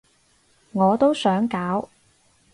[0.71, 1.87] 我都想搞